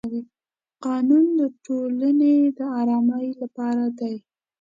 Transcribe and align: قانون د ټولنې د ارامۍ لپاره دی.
قانون 0.85 1.25
د 1.39 1.41
ټولنې 1.65 2.35
د 2.57 2.59
ارامۍ 2.79 3.27
لپاره 3.41 3.85
دی. 3.99 4.15